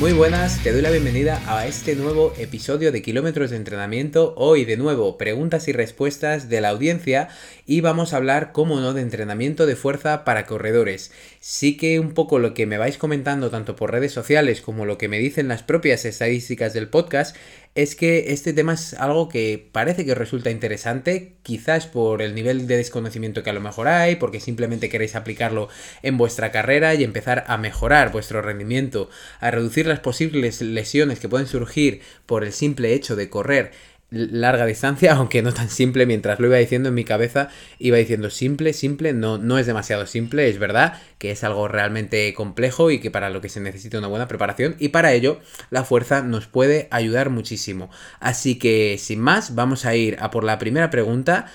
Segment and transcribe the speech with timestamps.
[0.00, 4.34] Muy buenas, te doy la bienvenida a este nuevo episodio de Kilómetros de Entrenamiento.
[4.36, 7.28] Hoy de nuevo preguntas y respuestas de la audiencia
[7.64, 11.12] y vamos a hablar, como no, de entrenamiento de fuerza para corredores.
[11.38, 14.98] Sí que un poco lo que me vais comentando tanto por redes sociales como lo
[14.98, 17.36] que me dicen las propias estadísticas del podcast
[17.74, 22.68] es que este tema es algo que parece que resulta interesante, quizás por el nivel
[22.68, 25.68] de desconocimiento que a lo mejor hay, porque simplemente queréis aplicarlo
[26.02, 31.28] en vuestra carrera y empezar a mejorar vuestro rendimiento, a reducir las posibles lesiones que
[31.28, 33.72] pueden surgir por el simple hecho de correr
[34.14, 37.48] larga distancia, aunque no tan simple, mientras lo iba diciendo en mi cabeza,
[37.78, 42.32] iba diciendo simple, simple, no, no es demasiado simple, es verdad que es algo realmente
[42.34, 45.84] complejo y que para lo que se necesita una buena preparación y para ello la
[45.84, 47.90] fuerza nos puede ayudar muchísimo.
[48.20, 51.46] Así que sin más, vamos a ir a por la primera pregunta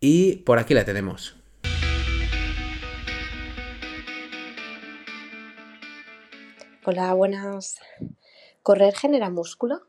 [0.00, 1.36] y por aquí la tenemos.
[6.84, 7.76] Hola, buenas.
[8.62, 9.82] ¿Correr genera músculo?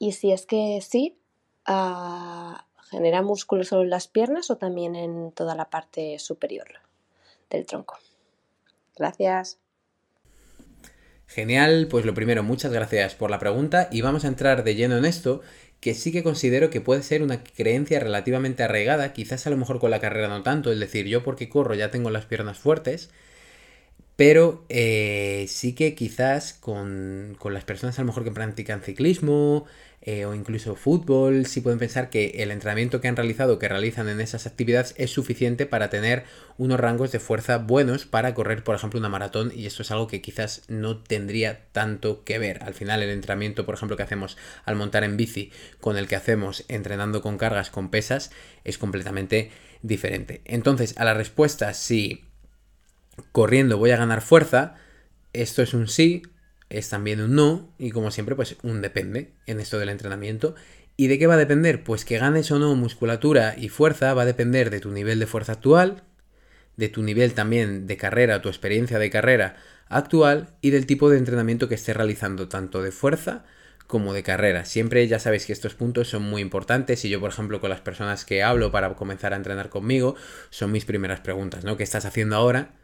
[0.00, 1.18] Y si es que sí,
[1.66, 6.66] ah, ¿genera músculo solo en las piernas o también en toda la parte superior
[7.50, 7.98] del tronco?
[8.96, 9.58] Gracias.
[11.26, 14.96] Genial, pues lo primero, muchas gracias por la pregunta y vamos a entrar de lleno
[14.96, 15.42] en esto,
[15.80, 19.80] que sí que considero que puede ser una creencia relativamente arraigada, quizás a lo mejor
[19.80, 23.10] con la carrera no tanto, es decir, yo porque corro ya tengo las piernas fuertes,
[24.16, 29.64] pero eh, sí que quizás con, con, las personas a lo mejor que practican ciclismo,
[30.02, 34.08] eh, o incluso fútbol, si pueden pensar que el entrenamiento que han realizado, que realizan
[34.08, 36.24] en esas actividades, es suficiente para tener
[36.56, 40.06] unos rangos de fuerza buenos para correr, por ejemplo, una maratón, y esto es algo
[40.06, 42.62] que quizás no tendría tanto que ver.
[42.62, 46.16] Al final, el entrenamiento, por ejemplo, que hacemos al montar en bici, con el que
[46.16, 48.30] hacemos entrenando con cargas, con pesas,
[48.64, 49.50] es completamente
[49.82, 50.40] diferente.
[50.46, 52.24] Entonces, a la respuesta, si
[53.32, 54.76] corriendo voy a ganar fuerza,
[55.34, 56.22] esto es un sí,
[56.70, 60.54] es también un no y como siempre pues un depende en esto del entrenamiento.
[60.96, 61.82] ¿Y de qué va a depender?
[61.84, 65.26] Pues que ganes o no musculatura y fuerza va a depender de tu nivel de
[65.26, 66.04] fuerza actual,
[66.76, 69.56] de tu nivel también de carrera, tu experiencia de carrera
[69.88, 73.44] actual y del tipo de entrenamiento que estés realizando, tanto de fuerza
[73.86, 74.64] como de carrera.
[74.64, 77.80] Siempre ya sabéis que estos puntos son muy importantes y yo, por ejemplo, con las
[77.80, 80.14] personas que hablo para comenzar a entrenar conmigo,
[80.50, 81.76] son mis primeras preguntas, ¿no?
[81.76, 82.74] ¿Qué estás haciendo ahora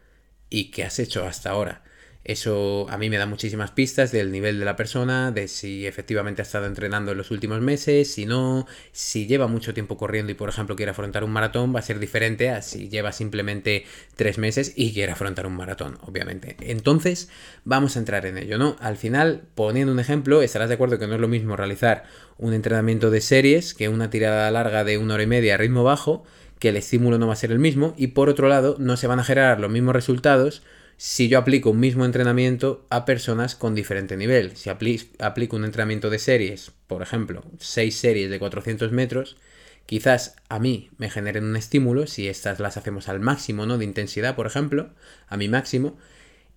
[0.50, 1.82] y qué has hecho hasta ahora?
[2.26, 6.42] Eso a mí me da muchísimas pistas del nivel de la persona, de si efectivamente
[6.42, 10.34] ha estado entrenando en los últimos meses, si no, si lleva mucho tiempo corriendo y
[10.34, 13.84] por ejemplo quiere afrontar un maratón, va a ser diferente a si lleva simplemente
[14.16, 16.56] tres meses y quiere afrontar un maratón, obviamente.
[16.62, 17.28] Entonces,
[17.64, 18.74] vamos a entrar en ello, ¿no?
[18.80, 22.06] Al final, poniendo un ejemplo, estarás de acuerdo que no es lo mismo realizar
[22.38, 25.84] un entrenamiento de series que una tirada larga de una hora y media a ritmo
[25.84, 26.24] bajo,
[26.58, 29.06] que el estímulo no va a ser el mismo y por otro lado no se
[29.06, 30.64] van a generar los mismos resultados
[30.96, 34.56] si yo aplico un mismo entrenamiento a personas con diferente nivel.
[34.56, 39.36] Si aplico un entrenamiento de series, por ejemplo, 6 series de 400 metros,
[39.84, 43.76] quizás a mí me generen un estímulo, si estas las hacemos al máximo ¿no?
[43.76, 44.90] de intensidad, por ejemplo,
[45.28, 45.98] a mi máximo,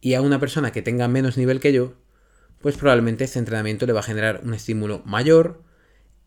[0.02, 1.96] y a una persona que tenga menos nivel que yo,
[2.62, 5.64] pues probablemente este entrenamiento le va a generar un estímulo mayor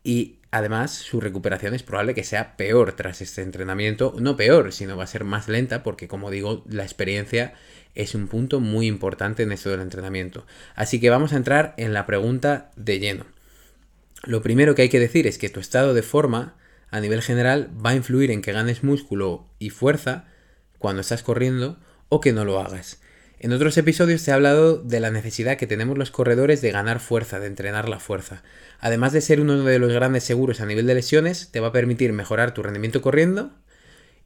[0.04, 4.96] y además su recuperación es probable que sea peor tras este entrenamiento, no peor, sino
[4.96, 7.54] va a ser más lenta porque como digo, la experiencia
[7.94, 10.46] es un punto muy importante en esto del entrenamiento.
[10.74, 13.26] Así que vamos a entrar en la pregunta de lleno.
[14.24, 16.54] Lo primero que hay que decir es que tu estado de forma
[16.90, 20.26] a nivel general va a influir en que ganes músculo y fuerza
[20.78, 21.78] cuando estás corriendo
[22.08, 23.00] o que no lo hagas.
[23.40, 27.00] En otros episodios te he hablado de la necesidad que tenemos los corredores de ganar
[27.00, 28.44] fuerza, de entrenar la fuerza.
[28.78, 31.72] Además de ser uno de los grandes seguros a nivel de lesiones, te va a
[31.72, 33.50] permitir mejorar tu rendimiento corriendo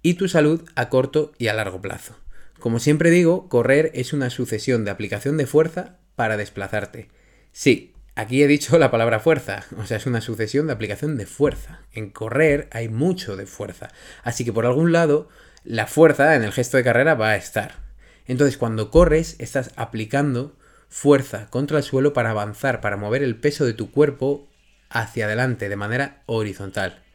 [0.03, 2.15] y tu salud a corto y a largo plazo.
[2.59, 7.09] Como siempre digo, correr es una sucesión de aplicación de fuerza para desplazarte.
[7.53, 11.27] Sí, aquí he dicho la palabra fuerza, o sea, es una sucesión de aplicación de
[11.27, 11.83] fuerza.
[11.93, 13.89] En correr hay mucho de fuerza,
[14.23, 15.29] así que por algún lado
[15.65, 17.87] la fuerza en el gesto de carrera va a estar.
[18.27, 20.57] Entonces cuando corres estás aplicando
[20.89, 24.49] fuerza contra el suelo para avanzar, para mover el peso de tu cuerpo
[24.89, 27.06] hacia adelante de manera horizontal.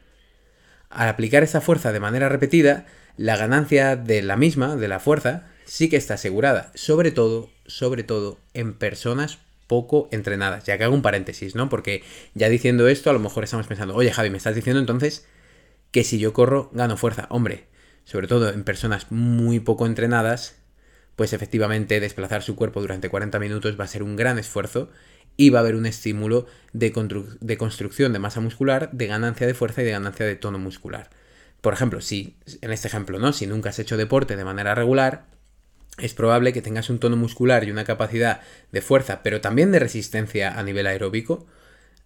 [0.92, 2.86] Al aplicar esa fuerza de manera repetida,
[3.16, 8.04] la ganancia de la misma, de la fuerza, sí que está asegurada, sobre todo, sobre
[8.04, 10.64] todo en personas poco entrenadas.
[10.64, 11.68] Ya que hago un paréntesis, ¿no?
[11.68, 12.02] Porque
[12.34, 15.26] ya diciendo esto, a lo mejor estamos pensando, oye Javi, me estás diciendo entonces
[15.90, 17.26] que si yo corro gano fuerza.
[17.30, 17.64] Hombre,
[18.04, 20.56] sobre todo en personas muy poco entrenadas,
[21.16, 24.90] pues efectivamente desplazar su cuerpo durante 40 minutos va a ser un gran esfuerzo
[25.36, 26.92] y va a haber un estímulo de,
[27.40, 31.10] de, construcción de masa muscular, de ganancia de fuerza y de ganancia de tono muscular.
[31.60, 33.32] Por ejemplo, si en este ejemplo, ¿no?
[33.32, 35.26] Si nunca has hecho deporte de manera regular,
[35.98, 38.40] es probable que tengas un tono muscular y una capacidad
[38.72, 41.46] de fuerza, pero también de resistencia a nivel aeróbico,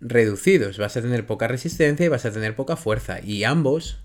[0.01, 0.79] reducidos.
[0.79, 3.21] Vas a tener poca resistencia y vas a tener poca fuerza.
[3.21, 4.01] Y ambos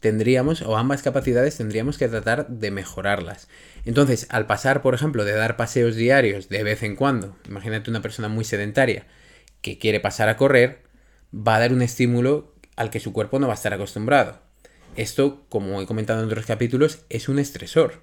[0.00, 3.48] tendríamos, o ambas capacidades tendríamos que tratar de mejorarlas.
[3.84, 8.02] Entonces, al pasar, por ejemplo, de dar paseos diarios de vez en cuando, imagínate una
[8.02, 9.06] persona muy sedentaria
[9.60, 10.82] que quiere pasar a correr,
[11.34, 14.40] va a dar un estímulo al que su cuerpo no va a estar acostumbrado.
[14.96, 18.02] Esto, como he comentado en otros capítulos, es un estresor.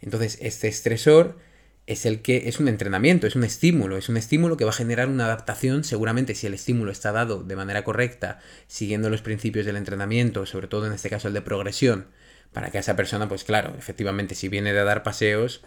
[0.00, 1.38] Entonces, este estresor
[1.86, 4.74] es el que es un entrenamiento, es un estímulo, es un estímulo que va a
[4.74, 9.66] generar una adaptación, seguramente si el estímulo está dado de manera correcta, siguiendo los principios
[9.66, 12.06] del entrenamiento, sobre todo en este caso el de progresión,
[12.52, 15.62] para que a esa persona, pues claro, efectivamente si viene de dar paseos,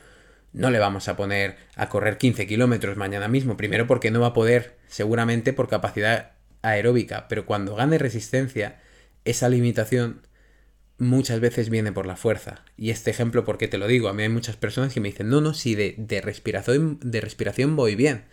[0.52, 4.28] no le vamos a poner a correr 15 kilómetros mañana mismo, primero porque no va
[4.28, 6.32] a poder, seguramente por capacidad
[6.62, 8.80] aeróbica, pero cuando gane resistencia,
[9.24, 10.22] esa limitación
[11.00, 12.64] muchas veces viene por la fuerza.
[12.78, 14.10] Y este ejemplo, ¿por qué te lo digo?
[14.10, 17.22] A mí hay muchas personas que me dicen, no, no, si de, de, respiración, de
[17.22, 18.26] respiración voy bien.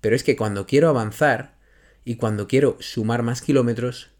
[0.00, 1.56] Pero es que cuando quiero avanzar
[2.04, 4.10] y cuando quiero sumar más kilómetros,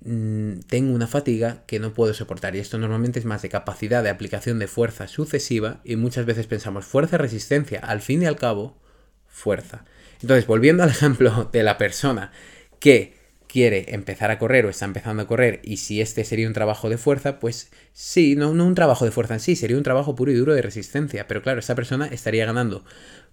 [0.00, 2.56] mm, tengo una fatiga que no puedo soportar.
[2.56, 5.80] Y esto normalmente es más de capacidad de aplicación de fuerza sucesiva.
[5.84, 7.80] Y muchas veces pensamos fuerza-resistencia.
[7.80, 8.80] Al fin y al cabo,
[9.26, 9.84] fuerza.
[10.20, 12.30] Entonces, volviendo al ejemplo de la persona
[12.78, 13.21] que
[13.52, 16.88] quiere empezar a correr o está empezando a correr y si este sería un trabajo
[16.88, 20.14] de fuerza, pues sí, no, no un trabajo de fuerza en sí, sería un trabajo
[20.14, 21.28] puro y duro de resistencia.
[21.28, 22.82] Pero claro, esta persona estaría ganando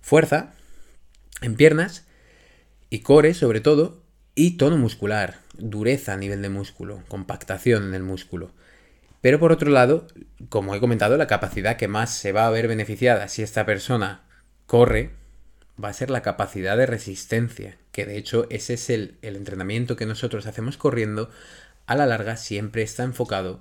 [0.01, 0.51] fuerza
[1.42, 2.06] en piernas
[2.89, 4.04] y core sobre todo
[4.36, 8.51] y tono muscular, dureza a nivel de músculo, compactación en el músculo.
[9.22, 10.06] Pero por otro lado,
[10.50, 14.24] como he comentado, la capacidad que más se va a ver beneficiada si esta persona
[14.65, 15.12] corre
[15.81, 20.06] va a ser la capacidad de resistencia, que de hecho ese es el, entrenamiento que
[20.06, 21.30] nosotros hacemos corriendo,
[21.86, 23.60] a la larga siempre está enfocado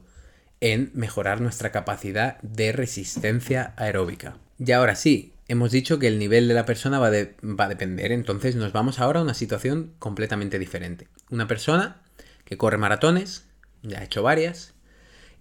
[0.60, 4.36] en mejorar nuestra capacidad de resistencia aeróbica.
[4.56, 8.12] Y ahora sí, hemos dicho que el nivel de la persona va, va, a depender,
[8.12, 11.08] entonces nos vamos ahora a una situación completamente diferente.
[11.30, 12.00] Una persona
[12.44, 13.44] que corre maratones,
[13.82, 14.72] ya ha hecho varias,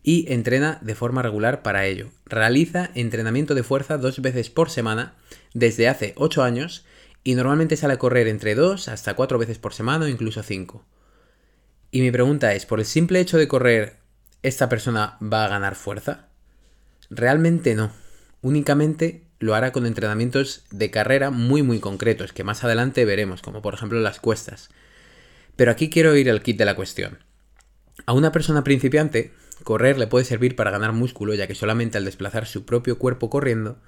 [0.02, 2.10] y entrena de forma regular para ello.
[2.26, 5.14] Realiza entrenamiento de fuerza dos veces por semana
[5.54, 6.84] desde hace 8 años
[7.28, 10.86] y normalmente sale a correr entre 2 hasta 4 veces por semana o incluso 5.
[11.92, 13.98] Y mi pregunta es, ¿por el simple hecho de correr,
[14.44, 16.30] esta persona va a ganar fuerza?
[17.10, 17.92] Realmente no.
[18.42, 23.62] Únicamente lo hará con entrenamientos de carrera muy muy concretos, que más adelante veremos, como
[23.62, 24.70] por ejemplo las cuestas.
[25.58, 27.26] Pero aquí quiero ir al kit de la cuestión.
[28.06, 29.34] A una persona principiante,
[29.66, 33.30] correr le puede servir para ganar músculo, ya que solamente al desplazar su propio cuerpo
[33.30, 33.82] corriendo,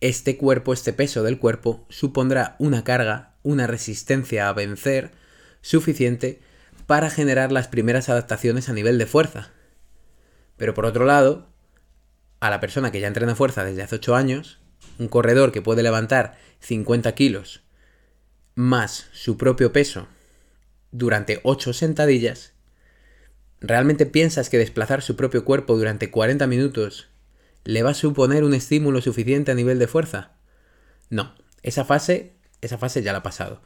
[0.00, 5.12] este cuerpo, este peso del cuerpo, supondrá una carga, una resistencia a vencer
[5.60, 6.40] suficiente
[6.86, 9.50] para generar las primeras adaptaciones a nivel de fuerza.
[10.56, 11.48] Pero por otro lado,
[12.40, 14.60] a la persona que ya entrena fuerza desde hace 8 años,
[14.98, 17.62] un corredor que puede levantar 50 kilos
[18.54, 20.08] más su propio peso
[20.90, 22.54] durante 8 sentadillas,
[23.60, 27.08] ¿realmente piensas que desplazar su propio cuerpo durante 40 minutos
[27.66, 30.30] le va a suponer un estímulo suficiente a nivel de fuerza?
[31.10, 33.60] No, esa fase, esa fase ya la ha pasado.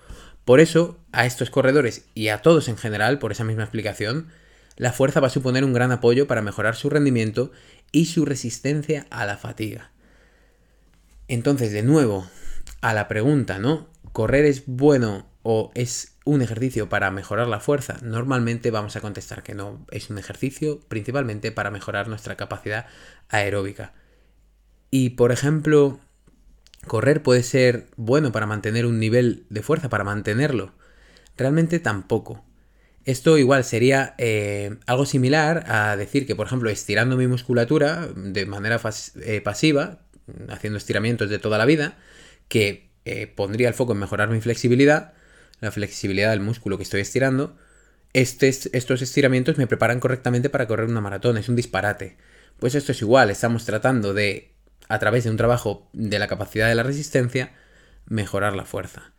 [0.45, 4.29] Por eso, a estos corredores y a todos en general, por esa misma explicación,
[4.77, 7.53] la fuerza va a suponer un gran apoyo para mejorar su rendimiento
[7.93, 9.93] y su resistencia a la fatiga.
[11.29, 12.27] Entonces, de nuevo,
[12.81, 13.89] a la pregunta, ¿no?
[14.13, 17.99] ¿Correr es bueno o es un ejercicio para mejorar la fuerza?
[18.03, 22.87] Normalmente vamos a contestar que no, es un ejercicio principalmente para mejorar nuestra capacidad
[23.29, 23.93] aeróbica.
[24.91, 26.01] Y por ejemplo,
[26.87, 30.73] correr puede ser bueno para mantener un nivel de fuerza, para mantenerlo.
[31.37, 32.45] Realmente tampoco.
[33.05, 38.45] Esto igual sería eh, algo similar a decir que, por ejemplo, estirando mi musculatura de
[38.45, 38.79] manera
[39.23, 40.01] eh, pasiva,
[40.49, 41.97] haciendo estiramientos de toda la vida,
[42.49, 45.15] que eh, pondría el foco en mejorar mi flexibilidad,
[45.61, 47.57] la flexibilidad del músculo que estoy estirando,
[48.13, 51.39] estos estiramientos me preparan correctamente para correr una maratón.
[51.39, 52.17] Es un disparate.
[52.59, 54.53] Pues esto es igual, estamos tratando de,
[54.89, 57.53] a través de un trabajo de la capacidad de la resistencia,
[58.07, 59.13] mejorar la fuerza.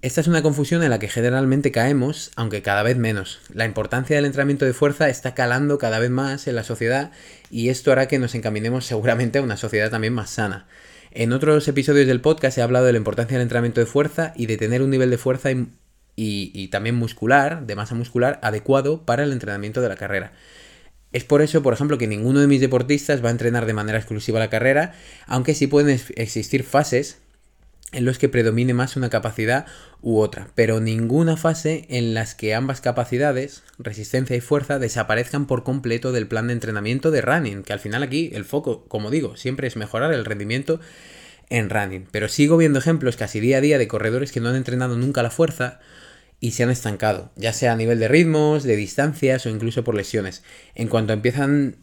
[0.00, 3.40] Esta es una confusión en la que generalmente caemos, aunque cada vez menos.
[3.52, 7.10] La importancia del entrenamiento de fuerza está calando cada vez más en la sociedad
[7.50, 10.68] y esto hará que nos encaminemos seguramente a una sociedad también más sana.
[11.18, 14.46] En otros episodios del podcast he hablado de la importancia del entrenamiento de fuerza y
[14.46, 15.48] de tener un nivel de fuerza
[16.14, 20.32] y, también muscular, de masa muscular, adecuado para el entrenamiento de la carrera.
[21.10, 23.98] Es por eso, por ejemplo, que ninguno de mis deportistas va a entrenar de manera
[23.98, 24.94] exclusiva la carrera,
[25.26, 27.18] aunque sí pueden existir fases
[27.92, 29.66] en los que predomine más una capacidad
[30.02, 35.64] u otra, pero ninguna fase en las que ambas capacidades, resistencia y fuerza, desaparezcan por
[35.64, 39.36] completo del plan de entrenamiento de running, que al final aquí el foco, como digo,
[39.36, 40.80] siempre es mejorar el rendimiento
[41.48, 42.06] en running.
[42.10, 45.22] Pero sigo viendo ejemplos casi día a día de corredores que no han entrenado nunca
[45.22, 45.80] la fuerza
[46.40, 49.94] y se han estancado, ya sea a nivel de ritmos, de distancias o incluso por
[49.94, 50.42] lesiones.
[50.74, 51.76] En cuanto empiezan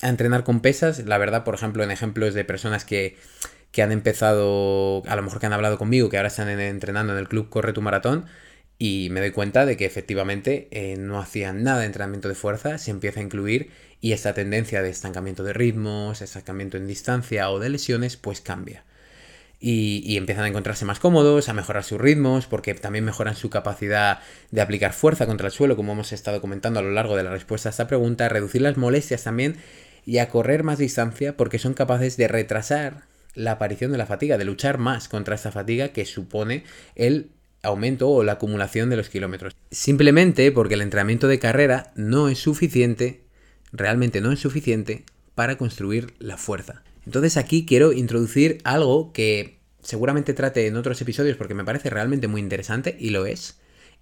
[0.00, 3.16] a entrenar con pesas, la verdad, por ejemplo, en ejemplos de personas que,
[3.72, 7.18] que han empezado, a lo mejor que han hablado conmigo, que ahora están entrenando en
[7.18, 8.26] el club Corre tu Maratón,
[8.78, 12.78] y me doy cuenta de que efectivamente eh, no hacían nada de entrenamiento de fuerza,
[12.78, 13.70] se empieza a incluir
[14.00, 18.84] y esta tendencia de estancamiento de ritmos, estancamiento en distancia o de lesiones, pues cambia.
[19.60, 24.20] Y, empiezan a encontrarse más cómodos, a mejorar sus ritmos, porque también mejoran su capacidad
[24.52, 27.30] de aplicar fuerza contra el suelo, como hemos estado comentando a lo largo de la
[27.30, 29.56] respuesta a esta pregunta, a reducir las molestias también
[30.06, 34.38] y a correr más distancia porque son capaces de retrasar la aparición de la fatiga,
[34.38, 37.30] de luchar más contra esta fatiga que supone el
[37.62, 39.54] aumento o la acumulación de los kilómetros.
[39.70, 43.24] Simplemente porque el entrenamiento de carrera no es suficiente,
[43.72, 45.04] realmente no es suficiente
[45.34, 46.82] para construir la fuerza.
[47.06, 52.28] Entonces aquí quiero introducir algo que seguramente trate en otros episodios porque me parece realmente
[52.28, 53.58] muy interesante y lo es.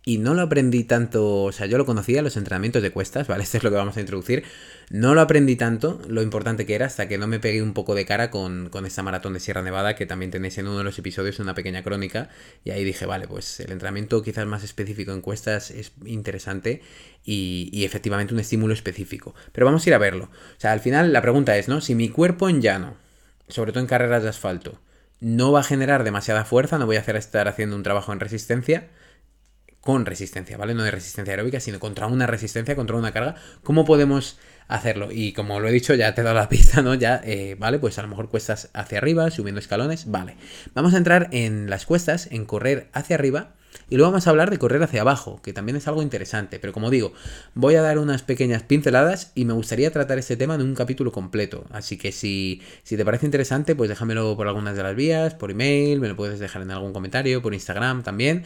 [0.08, 3.42] Y no lo aprendí tanto, o sea, yo lo conocía los entrenamientos de cuestas, ¿vale?
[3.42, 4.44] Esto es lo que vamos a introducir.
[4.88, 7.96] No lo aprendí tanto, lo importante que era, hasta que no me pegué un poco
[7.96, 10.84] de cara con, con esta maratón de Sierra Nevada, que también tenéis en uno de
[10.84, 12.28] los episodios una pequeña crónica.
[12.62, 16.82] Y ahí dije, vale, pues el entrenamiento quizás más específico en cuestas es interesante
[17.24, 19.34] y, y efectivamente un estímulo específico.
[19.50, 20.26] Pero vamos a ir a verlo.
[20.26, 21.80] O sea, al final la pregunta es, ¿no?
[21.80, 22.94] Si mi cuerpo en llano,
[23.48, 24.78] sobre todo en carreras de asfalto,
[25.18, 28.20] no va a generar demasiada fuerza, no voy a hacer estar haciendo un trabajo en
[28.20, 28.88] resistencia,
[29.86, 30.74] con resistencia, ¿vale?
[30.74, 33.36] No de resistencia aeróbica, sino contra una resistencia, contra una carga.
[33.62, 34.38] ¿Cómo podemos
[34.68, 35.08] hacerlo?
[35.10, 36.94] Y como lo he dicho, ya te he dado la pista, ¿no?
[36.94, 37.78] Ya, eh, ¿vale?
[37.78, 40.36] Pues a lo mejor cuestas hacia arriba, subiendo escalones, vale.
[40.74, 43.54] Vamos a entrar en las cuestas, en correr hacia arriba
[43.88, 46.58] y luego vamos a hablar de correr hacia abajo, que también es algo interesante.
[46.58, 47.12] Pero como digo,
[47.54, 51.12] voy a dar unas pequeñas pinceladas y me gustaría tratar este tema en un capítulo
[51.12, 51.64] completo.
[51.70, 55.52] Así que si, si te parece interesante, pues déjamelo por algunas de las vías, por
[55.52, 58.44] email, me lo puedes dejar en algún comentario, por Instagram también.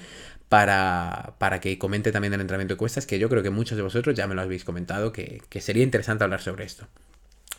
[0.51, 3.83] Para, para, que comente también el entrenamiento de cuestas, que yo creo que muchos de
[3.83, 6.87] vosotros ya me lo habéis comentado, que, que sería interesante hablar sobre esto.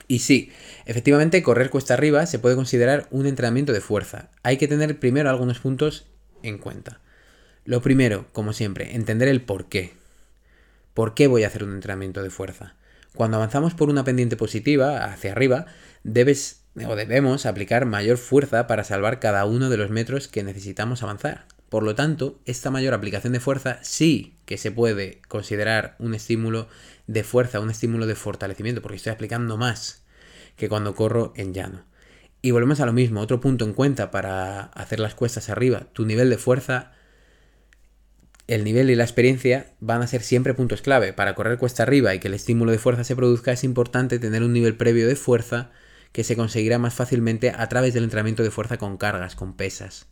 [0.08, 0.52] Y sí,
[0.86, 4.30] efectivamente, correr cuesta arriba se puede considerar un entrenamiento de fuerza.
[4.44, 6.06] Hay que tener primero algunos puntos
[6.44, 7.00] en cuenta.
[7.64, 9.94] Lo primero, como siempre, entender el por qué.
[10.94, 12.76] ¿Por qué voy a hacer un entrenamiento de fuerza?
[13.16, 15.66] Cuando avanzamos por una pendiente positiva, hacia arriba,
[16.04, 21.04] debes o debemos aplicar mayor fuerza para salvar cada uno de los metros que necesitamos
[21.04, 21.46] avanzar.
[21.72, 26.68] Por lo tanto, esta mayor aplicación de fuerza sí que se puede considerar un estímulo
[27.08, 30.04] de fuerza, un estímulo de fortalecimiento, porque estoy aplicando más
[30.58, 31.86] que cuando corro en llano.
[32.42, 36.06] Y volvemos a lo mismo, otro punto en cuenta para hacer las cuestas arriba, tu
[36.06, 36.92] nivel de fuerza
[38.48, 41.14] el nivel y la experiencia van a ser siempre puntos clave.
[41.14, 44.44] Para correr cuesta arriba y que el estímulo de fuerza se produzca es importante tener
[44.44, 45.72] un nivel previo de fuerza
[46.12, 50.10] que se conseguirá más fácilmente a través del entrenamiento de fuerza con cargas, con pesas.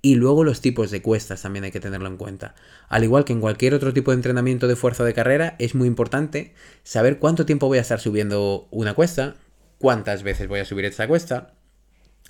[0.00, 2.54] Y luego los tipos de cuestas también hay que tenerlo en cuenta.
[2.88, 5.88] Al igual que en cualquier otro tipo de entrenamiento de fuerza de carrera, es muy
[5.88, 9.34] importante saber cuánto tiempo voy a estar subiendo una cuesta,
[9.78, 11.54] cuántas veces voy a subir esta cuesta,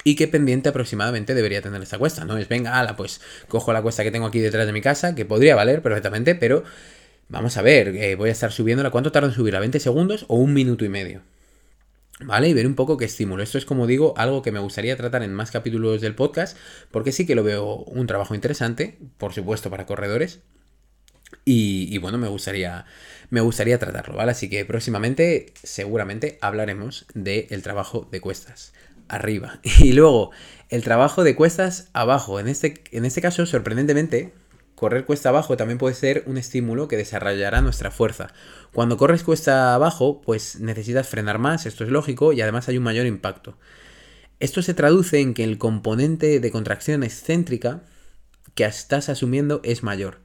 [0.05, 2.25] y qué pendiente aproximadamente debería tener esta cuesta.
[2.25, 5.15] No es, venga, ala, pues cojo la cuesta que tengo aquí detrás de mi casa,
[5.15, 6.65] que podría valer perfectamente, pero
[7.29, 8.91] vamos a ver, eh, voy a estar subiéndola.
[8.91, 9.61] ¿Cuánto tarda en subirla?
[9.61, 11.23] ¿20 segundos o un minuto y medio?
[12.21, 12.49] ¿Vale?
[12.49, 13.43] Y ver un poco qué estímulo.
[13.43, 16.57] Esto es, como digo, algo que me gustaría tratar en más capítulos del podcast,
[16.91, 20.41] porque sí que lo veo un trabajo interesante, por supuesto, para corredores.
[21.45, 22.87] Y, bueno, me gustaría,
[23.31, 24.33] me gustaría tratarlo, ¿vale?
[24.33, 28.73] Así que próximamente, seguramente, hablaremos del trabajo de cuestas
[29.09, 29.61] arriba.
[29.79, 30.31] Y luego,
[30.71, 32.41] el trabajo de cuestas abajo.
[32.41, 34.33] En este, en este caso, sorprendentemente,
[34.79, 38.29] correr cuesta abajo también puede ser un estímulo que desarrollará nuestra fuerza.
[38.73, 42.85] Cuando corres cuesta abajo, pues necesitas frenar más, esto es lógico, y además hay un
[42.85, 43.59] mayor impacto.
[44.41, 47.83] Esto se traduce en que el componente de contracción excéntrica
[48.55, 50.21] que estás asumiendo es mayor.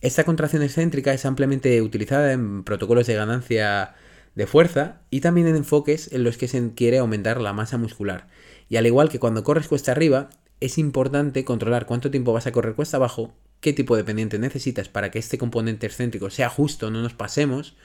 [0.00, 3.94] Esta contracción excéntrica es ampliamente utilizada en protocolos de ganancia
[4.34, 8.28] de fuerza y también en enfoques en los que se quiere aumentar la masa muscular.
[8.68, 10.28] Y al igual que cuando corres cuesta arriba,
[10.60, 14.88] es importante controlar cuánto tiempo vas a correr cuesta abajo, qué tipo de pendiente necesitas
[14.88, 17.76] para que este componente excéntrico sea justo, no nos pasemos,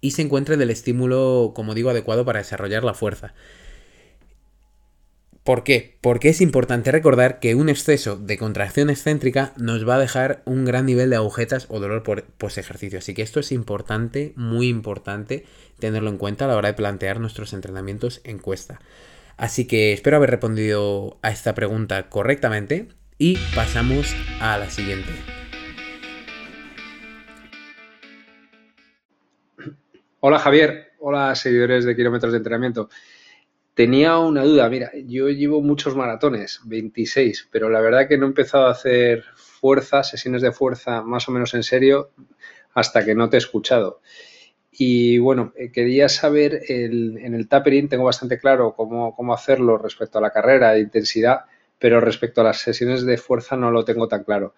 [0.00, 3.34] y se encuentre del estímulo, como digo, adecuado para desarrollar la fuerza.
[5.46, 5.96] ¿Por qué?
[6.00, 10.64] Porque es importante recordar que un exceso de contracción excéntrica nos va a dejar un
[10.64, 12.98] gran nivel de agujetas o dolor por post ejercicio.
[12.98, 15.46] Así que esto es importante, muy importante
[15.78, 18.80] tenerlo en cuenta a la hora de plantear nuestros entrenamientos en cuesta.
[19.36, 25.10] Así que espero haber respondido a esta pregunta correctamente y pasamos a la siguiente.
[30.20, 32.88] Hola Javier, hola seguidores de kilómetros de entrenamiento.
[33.74, 38.28] Tenía una duda, mira, yo llevo muchos maratones, 26, pero la verdad que no he
[38.28, 42.10] empezado a hacer fuerza, sesiones de fuerza más o menos en serio,
[42.72, 44.00] hasta que no te he escuchado.
[44.70, 50.18] Y bueno, eh, quería saber, en el tapering tengo bastante claro cómo, cómo hacerlo respecto
[50.18, 51.44] a la carrera de intensidad,
[51.78, 54.54] pero respecto a las sesiones de fuerza no lo tengo tan claro.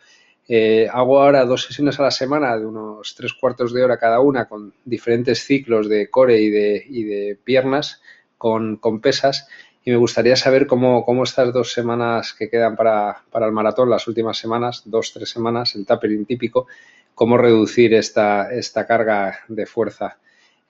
[0.51, 4.21] Eh, hago ahora dos sesiones a la semana de unos tres cuartos de hora cada
[4.21, 8.01] una con diferentes ciclos de core y de, y de piernas
[8.39, 9.47] con, pesas
[9.85, 14.07] y me gustaría saber cómo, cómo estas dos semanas que quedan para, el maratón, las
[14.09, 16.67] últimas semanas, dos, tres semanas, el tapering típico,
[17.15, 20.19] cómo reducir esta, esta carga de fuerza.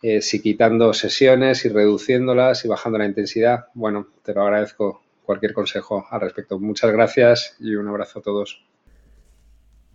[0.02, 5.52] Eh, si quitando sesiones y reduciéndolas y bajando la intensidad, bueno, te lo agradezco cualquier
[5.52, 6.58] consejo al respecto.
[6.58, 8.64] Muchas gracias y un abrazo a todos.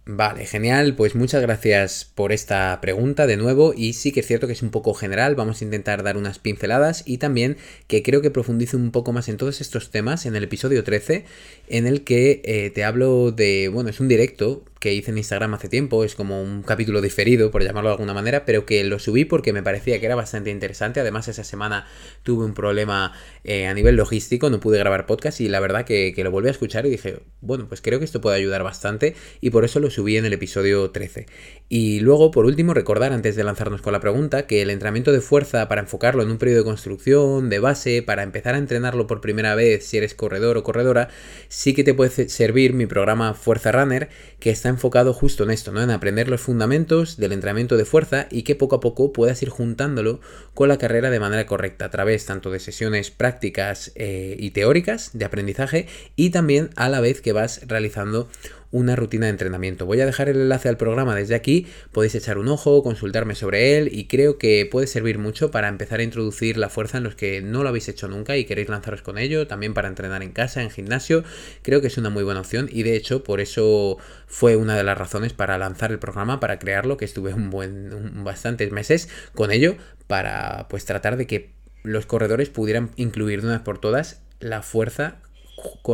[0.05, 0.95] Vale, genial.
[0.95, 3.73] Pues muchas gracias por esta pregunta de nuevo.
[3.75, 5.33] Y sí que es cierto que es un poco general.
[5.33, 9.27] Vamos a intentar dar unas pinceladas y también que creo que profundizo un poco más
[9.27, 11.25] en todos estos temas en el episodio 13,
[11.67, 13.69] en el que eh, te hablo de.
[13.69, 17.51] Bueno, es un directo que hice en Instagram hace tiempo, es como un capítulo diferido,
[17.51, 20.49] por llamarlo de alguna manera, pero que lo subí porque me parecía que era bastante
[20.49, 20.99] interesante.
[20.99, 21.87] Además, esa semana
[22.21, 23.13] tuve un problema
[23.45, 26.51] eh, a nivel logístico, no pude grabar podcast y la verdad que, lo volví a
[26.51, 29.89] escuchar y dije, bueno, pues creo que esto puede ayudar bastante y por eso lo
[29.89, 31.27] subí en el episodio 13.
[31.69, 35.21] Y luego, por último, recordar antes de lanzarnos con la pregunta que el entrenamiento de
[35.21, 39.21] fuerza para enfocarlo en un periodo de construcción, de base, para empezar a entrenarlo por
[39.21, 41.07] primera vez si eres corredor o corredora,
[41.47, 44.10] sí que te puede servir mi programa Fuerza Runner,
[44.41, 45.81] que está enfocado justo en esto, ¿no?
[45.81, 49.49] En aprender los fundamentos del entrenamiento de fuerza y que poco a poco puedas ir
[49.49, 50.19] juntándolo
[50.53, 55.12] con la carrera de manera correcta, a través tanto de sesiones prácticas eh, y teóricas
[55.13, 58.27] de aprendizaje y también a la vez que vas realizando
[58.73, 59.86] una rutina de entrenamiento.
[59.86, 63.77] Voy a dejar el enlace al programa desde aquí, podéis echar un ojo, consultarme sobre
[63.77, 67.13] él y creo que puede servir mucho para empezar a introducir la fuerza en los
[67.13, 70.31] que no lo habéis hecho nunca y queréis lanzaros con ello, también para entrenar en
[70.31, 71.23] casa, en gimnasio,
[71.62, 74.83] creo que es una muy buena opción y de hecho por eso fue una de
[74.83, 79.51] las razones para lanzar el programa, para crearlo, que estuve un buen, bastantes meses con
[79.51, 79.75] ello
[80.07, 84.63] para pues tratar de que los corredores pudieran incluir de una vez por todas la
[84.63, 85.17] fuerza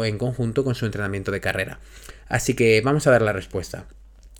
[0.05, 1.79] en conjunto con su entrenamiento de carrera.
[2.29, 3.87] Así que vamos a dar la respuesta.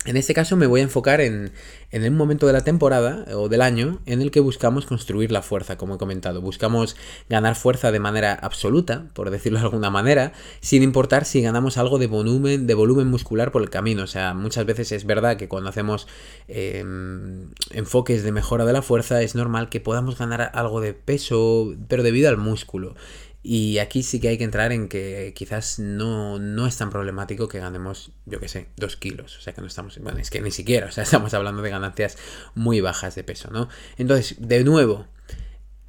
[0.06, 1.52] En este caso me voy a enfocar en,
[1.90, 5.42] en un momento de la temporada o del año en el que buscamos construir la
[5.42, 6.40] fuerza, como he comentado.
[6.40, 6.96] Buscamos
[7.28, 11.98] ganar fuerza de manera absoluta, por decirlo de alguna manera, sin importar si ganamos algo
[11.98, 14.04] de volumen, de volumen muscular por el camino.
[14.04, 16.08] O sea, muchas veces es verdad que cuando hacemos
[16.48, 21.74] em, enfoques de mejora de la fuerza es normal que podamos ganar algo de peso,
[21.88, 22.94] pero debido al músculo.
[23.42, 27.48] Y aquí sí que hay que entrar en que quizás no, no es tan problemático
[27.48, 29.38] que ganemos, yo qué sé, dos kilos.
[29.38, 31.70] O sea que no estamos, bueno, es que ni siquiera, o sea, estamos hablando de
[31.70, 32.18] ganancias
[32.54, 33.68] muy bajas de peso, ¿no?
[33.96, 35.06] Entonces, de nuevo,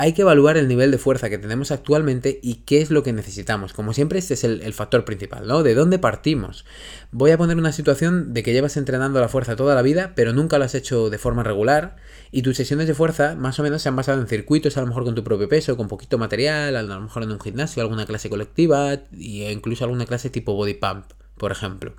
[0.02, 3.14] hay que evaluar el nivel de fuerza que tenemos actualmente y qué es lo que
[3.14, 3.72] necesitamos.
[3.72, 5.62] Como siempre, este es el, factor principal, ¿no?
[5.62, 6.66] ¿De dónde partimos?
[7.12, 10.34] Voy a poner una situación de que llevas entrenando la fuerza toda la vida, pero
[10.34, 11.98] nunca lo has hecho de forma regular
[12.32, 14.88] y tus sesiones de fuerza más o menos se han basado en circuitos, a lo
[14.88, 18.08] mejor con tu propio peso, con poquito material, a lo mejor en un gimnasio, alguna
[18.08, 21.96] clase colectiva e incluso alguna clase tipo body pump por ejemplo.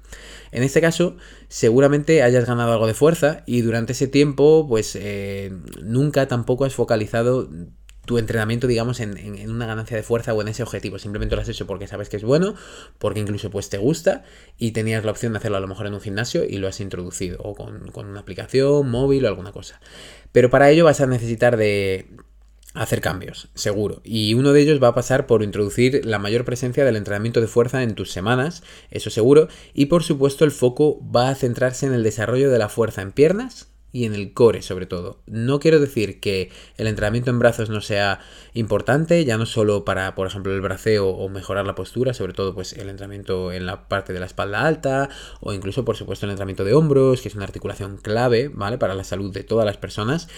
[0.53, 1.17] En este caso,
[1.49, 6.75] seguramente hayas ganado algo de fuerza y durante ese tiempo, pues eh, nunca tampoco has
[6.75, 7.49] focalizado
[8.05, 10.99] tu entrenamiento, digamos, en, una ganancia de fuerza o en ese objetivo.
[10.99, 12.55] Simplemente lo has hecho porque sabes que es bueno,
[12.99, 14.25] porque incluso pues te gusta
[14.59, 16.81] y tenías la opción de hacerlo a lo mejor en un gimnasio y lo has
[16.81, 19.81] introducido o con, con una aplicación móvil o alguna cosa.
[20.33, 22.09] Pero para ello vas a necesitar de
[22.75, 24.01] hacer cambios, seguro.
[24.03, 27.47] Y uno de ellos va a pasar por introducir la mayor presencia del entrenamiento de
[27.47, 29.49] fuerza en tus semanas, eso seguro.
[29.75, 33.13] Y por supuesto el foco va a centrarse en el desarrollo de la fuerza en
[33.13, 35.21] piernas, y en el core sobre todo.
[35.27, 38.21] No quiero decir que el entrenamiento en brazos no sea
[38.55, 42.55] importante, ya no solo para, por ejemplo, el braceo o mejorar la postura, sobre todo
[42.55, 46.31] pues el entrenamiento en la parte de la espalda alta o incluso por supuesto el
[46.31, 48.79] entrenamiento de hombros, que es una articulación clave, ¿vale?
[48.79, 50.29] Para la salud de todas las personas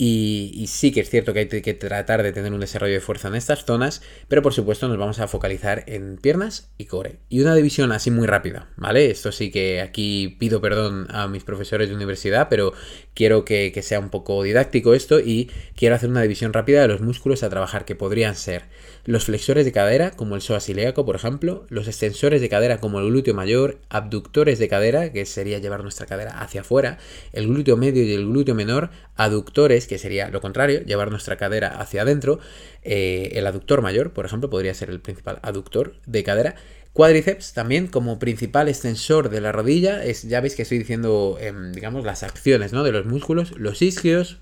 [0.00, 3.26] y, sí que es cierto que hay que tratar de tener un desarrollo de fuerza
[3.26, 7.18] en estas zonas, pero por supuesto nos vamos a focalizar en piernas y core.
[7.28, 9.10] Y una división así muy rápida, ¿vale?
[9.10, 12.72] Esto sí que aquí pido perdón a mis profesores de universidad, pero
[13.14, 16.88] quiero que, que sea un poco didáctico esto y quiero hacer una división rápida de
[16.88, 18.64] los músculos a trabajar que podrían ser
[19.04, 23.00] los flexores de cadera, como el psoas ilíaco, por ejemplo, los extensores de cadera, como
[23.00, 26.98] el glúteo mayor, abductores de cadera, que sería llevar nuestra cadera hacia afuera,
[27.32, 31.80] el glúteo medio y el glúteo menor, aductores, que sería lo contrario, llevar nuestra cadera
[31.80, 32.38] hacia adentro,
[32.82, 36.54] eh, el aductor mayor, por ejemplo, podría ser el principal aductor de cadera,
[36.98, 41.70] Cuádriceps también como principal extensor de la rodilla, es, ya veis que estoy diciendo, em,
[41.70, 42.82] digamos, las acciones ¿no?
[42.82, 44.40] de los músculos, los isquios,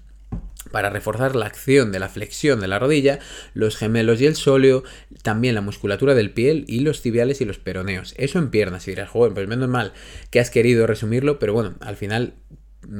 [0.72, 3.18] para reforzar la acción de la flexión de la rodilla,
[3.52, 4.84] los gemelos y el sóleo,
[5.20, 8.14] también la musculatura del piel y los tibiales y los peroneos.
[8.16, 9.92] Eso en piernas, y dirás, joven, pues menos mal
[10.30, 12.36] que has querido resumirlo, pero bueno, al final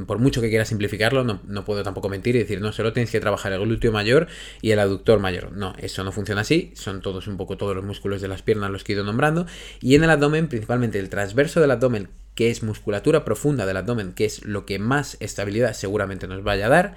[0.06, 3.20] por mucho que quieras simplificarlo, no, puedo tampoco mentir y decir, no, solo tienes que
[3.20, 4.26] trabajar el glúteo mayor
[4.62, 5.52] y el aductor mayor.
[5.52, 8.70] No, eso no funciona así, son todos un poco todos los músculos de las piernas
[8.70, 9.46] los que he ido nombrando.
[9.80, 14.12] Y en el abdomen, principalmente el transverso del abdomen, que es musculatura profunda del abdomen,
[14.12, 16.96] que es lo que más estabilidad seguramente nos vaya a dar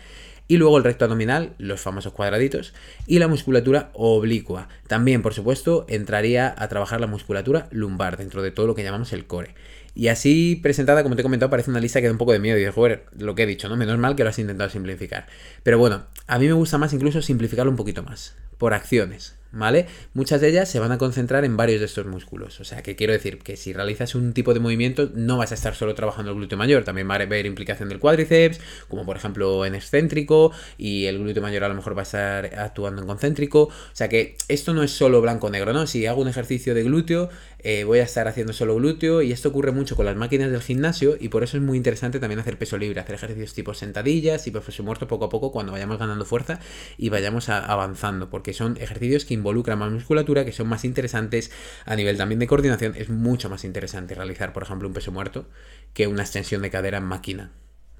[0.49, 2.73] y luego el recto abdominal, los famosos cuadraditos,
[3.05, 4.67] y la musculatura oblicua.
[4.87, 9.13] También, por supuesto, entraría a trabajar la musculatura lumbar dentro de todo lo que llamamos
[9.13, 9.53] el core.
[9.99, 12.39] Y así presentada, como te he comentado, parece una lista que da un poco de
[12.39, 12.55] miedo.
[12.55, 13.75] Y dices, joder, lo que he dicho, ¿no?
[13.75, 15.27] Menos mal que lo has intentado simplificar.
[15.61, 18.33] Pero bueno, a mí me gusta más incluso simplificarlo un poquito más.
[18.57, 19.35] Por acciones.
[19.51, 19.87] ¿Vale?
[20.13, 22.59] Muchas de ellas se van a concentrar en varios de estos músculos.
[22.59, 25.55] O sea, que quiero decir que si realizas un tipo de movimiento, no vas a
[25.55, 29.17] estar solo trabajando el glúteo mayor, también va a haber implicación del cuádriceps, como por
[29.17, 33.07] ejemplo en excéntrico, y el glúteo mayor a lo mejor va a estar actuando en
[33.07, 33.63] concéntrico.
[33.63, 35.87] O sea que esto no es solo blanco-negro, ¿no?
[35.87, 39.49] Si hago un ejercicio de glúteo, eh, voy a estar haciendo solo glúteo, y esto
[39.49, 42.57] ocurre mucho con las máquinas del gimnasio, y por eso es muy interesante también hacer
[42.57, 46.25] peso libre, hacer ejercicios tipo sentadillas y peso muerto poco a poco cuando vayamos ganando
[46.25, 46.59] fuerza
[46.97, 51.51] y vayamos avanzando, porque son ejercicios que involucran más musculatura, que son más interesantes
[51.85, 52.93] a nivel también de coordinación.
[52.95, 55.47] Es mucho más interesante realizar, por ejemplo, un peso muerto
[55.93, 57.51] que una extensión de cadera en máquina.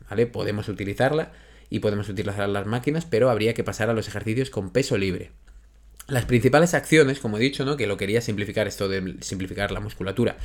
[0.10, 0.28] ¿Vale?
[0.28, 1.32] Podemos utilizarla
[1.69, 5.32] y podemos utilizar las máquinas, pero habría que pasar a los ejercicios con peso libre.
[6.08, 7.78] Las principales acciones, como he dicho, ¿no?
[7.78, 10.38] que lo quería simplificar esto de simplificar la musculatura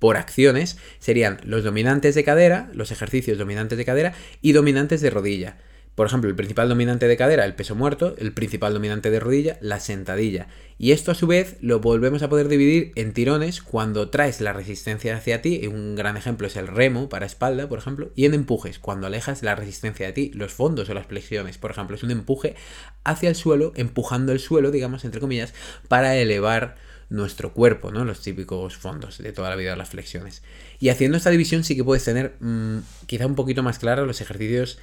[0.00, 5.10] por acciones, serían los dominantes de cadera, los ejercicios dominantes de cadera y dominantes de
[5.10, 5.58] rodilla.
[5.94, 9.58] Por ejemplo, el principal dominante de cadera, el peso muerto, el principal dominante de rodilla,
[9.60, 10.48] la sentadilla.
[10.78, 14.54] Y esto a su vez lo volvemos a poder dividir en tirones cuando traes la
[14.54, 18.34] resistencia hacia ti, un gran ejemplo es el remo para espalda, por ejemplo, y en
[18.34, 22.02] empujes, cuando alejas la resistencia de ti, los fondos o las flexiones, por ejemplo, es
[22.02, 22.56] un empuje
[23.04, 25.52] hacia el suelo, empujando el suelo, digamos, entre comillas,
[25.88, 26.76] para elevar
[27.10, 28.06] nuestro cuerpo, ¿no?
[28.06, 30.42] Los típicos fondos de toda la vida las flexiones.
[30.80, 34.22] Y haciendo esta división sí que puedes tener mm, quizá un poquito más claro los
[34.22, 34.78] ejercicios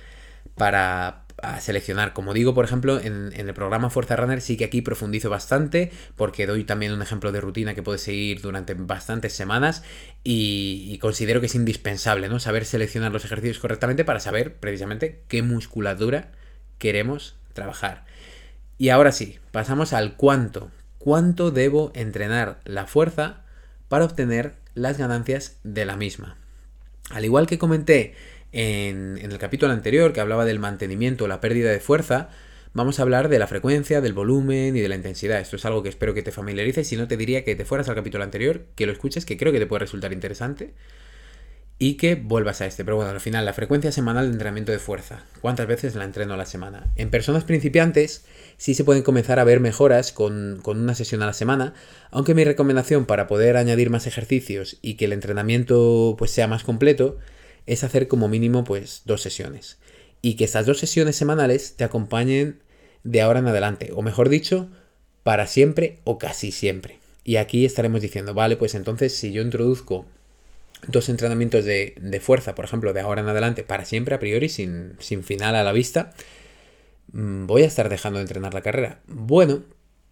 [0.56, 1.26] para
[1.60, 2.14] seleccionar.
[2.14, 6.46] Como digo, por ejemplo, en, el programa Fuerza Runner sí que aquí profundizo bastante porque
[6.46, 9.84] doy también un ejemplo de rutina que puedes seguir durante bastantes semanas
[10.24, 12.40] y, considero que es indispensable, ¿no?
[12.40, 16.32] Saber seleccionar los ejercicios correctamente para saber precisamente qué musculatura
[16.78, 18.06] queremos trabajar.
[18.78, 20.72] Y ahora sí, pasamos al cuánto.
[20.98, 23.44] ¿Cuánto debo entrenar la fuerza
[23.88, 26.38] para obtener las ganancias de la misma?
[27.10, 28.16] Al igual que comenté
[28.52, 32.30] en, el capítulo anterior, que hablaba del mantenimiento o la pérdida de fuerza,
[32.74, 35.40] vamos a hablar de la frecuencia, del volumen y de la intensidad.
[35.40, 36.88] Esto es algo que espero que te familiarices.
[36.88, 39.52] Si no, te diría que te fueras al capítulo anterior, que lo escuches, que creo
[39.52, 40.74] que te puede resultar interesante.
[41.82, 42.84] Y que vuelvas a este.
[42.84, 45.24] Pero bueno, al final, la frecuencia semanal de entrenamiento de fuerza.
[45.40, 46.92] ¿Cuántas veces la entreno a la semana?
[46.98, 48.26] En personas principiantes
[48.58, 51.74] sí se pueden comenzar a ver mejoras con, con una sesión a la semana.
[52.12, 56.66] Aunque mi recomendación para poder añadir más ejercicios y que el entrenamiento pues, sea más
[56.66, 57.18] completo
[57.70, 59.78] es hacer como mínimo pues dos sesiones.
[60.22, 62.64] Y que estas dos sesiones semanales te acompañen
[63.04, 63.92] de ahora en adelante.
[63.94, 64.70] O mejor dicho,
[65.22, 66.98] para siempre o casi siempre.
[67.24, 70.08] Y aquí estaremos diciendo, vale, pues entonces si yo introduzco
[70.88, 74.96] dos entrenamientos de, fuerza, por ejemplo, de ahora en adelante, para siempre, a priori, sin,
[74.98, 76.14] sin final a la vista,
[77.14, 79.02] mm, voy a estar dejando de entrenar la carrera.
[79.06, 79.62] Bueno,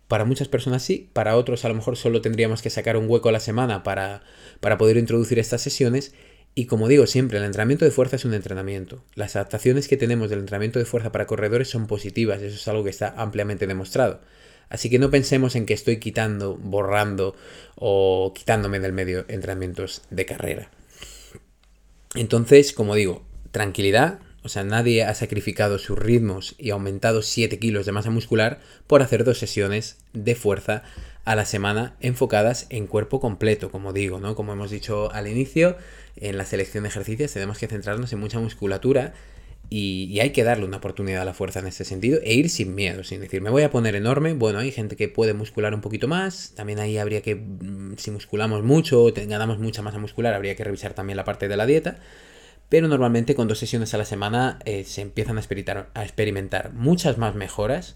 [0.08, 3.30] para muchas personas sí, para otros a lo mejor solo tendríamos que sacar un hueco
[3.30, 4.22] a la semana para,
[4.60, 6.14] para poder introducir estas sesiones
[6.58, 9.04] y como digo siempre, el entrenamiento de fuerza es un entrenamiento.
[9.14, 12.84] Las adaptaciones que tenemos del entrenamiento de fuerza para corredores son positivas, eso es algo
[12.84, 14.22] que está ampliamente demostrado.
[14.68, 17.36] Así que no pensemos en que estoy quitando, borrando
[17.76, 20.72] o quitándome del medio entrenamientos de carrera.
[22.16, 27.86] Entonces, como digo, tranquilidad, o sea, nadie ha sacrificado sus ritmos y aumentado 7 kilos
[27.86, 30.82] de masa muscular por hacer dos sesiones de fuerza
[31.24, 34.34] a la semana enfocadas en cuerpo completo, como digo, ¿no?
[34.34, 35.76] Como hemos dicho al inicio,
[36.22, 39.14] en la selección de ejercicios tenemos que centrarnos en mucha musculatura
[39.70, 42.74] y, hay que darle una oportunidad a la fuerza en este sentido e ir sin
[42.74, 44.34] miedo, sin decir, me voy a poner enorme.
[44.34, 48.12] Bueno, hay gente que puede muscular un poquito más, también ahí habría que, mm, si
[48.12, 51.66] musculamos mucho o ganamos mucha masa muscular, habría que revisar también la parte de la
[51.66, 52.00] dieta.
[52.70, 56.74] pero normalmente con dos sesiones a la semana eh, se empiezan a experimentar, a experimentar
[56.74, 57.96] muchas más mejoras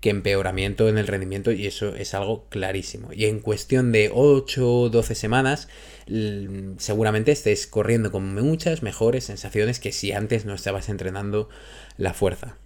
[0.00, 3.12] que empeoramiento en el rendimiento y eso es algo clarísimo.
[3.12, 5.68] Y en cuestión de 8 o 12 semanas
[6.78, 11.48] seguramente estés corriendo con muchas mejores sensaciones que si antes no estabas entrenando
[11.96, 12.56] la fuerza.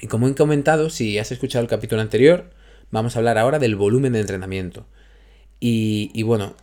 [0.00, 2.50] Y como he comentado, si has escuchado el capítulo anterior,
[2.90, 4.86] vamos a hablar ahora del volumen de entrenamiento.
[5.60, 6.54] Y, y bueno,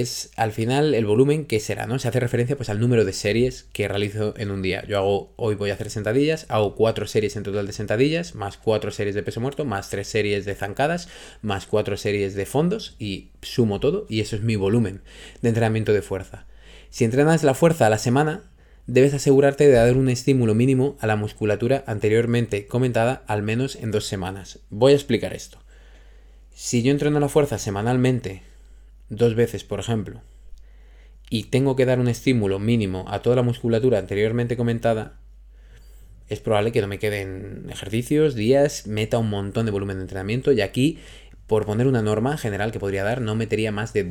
[0.00, 1.98] es al final el volumen que será, ¿no?
[1.98, 4.84] Se hace referencia pues al número de series que realizo en un día.
[4.86, 8.56] Yo hago, hoy voy a hacer sentadillas, hago cuatro series en total de sentadillas, más
[8.56, 11.08] cuatro series de peso muerto, más tres series de zancadas,
[11.42, 15.02] más cuatro series de fondos y sumo todo y eso es mi volumen
[15.42, 16.46] de entrenamiento de fuerza.
[16.90, 18.42] Si entrenas la fuerza a la semana,
[18.86, 23.90] debes asegurarte de dar un estímulo mínimo a la musculatura anteriormente comentada al menos en
[23.90, 24.60] dos semanas.
[24.70, 25.58] Voy a explicar esto.
[26.52, 28.42] Si yo entreno la fuerza semanalmente
[29.08, 30.22] dos veces, por ejemplo,
[31.30, 35.18] y tengo que dar un estímulo mínimo a toda la musculatura anteriormente comentada,
[36.28, 40.52] es probable que no me queden ejercicios, días, meta un montón de volumen de entrenamiento
[40.52, 40.98] y aquí,
[41.46, 44.04] por poner una norma general que podría dar, no metería más de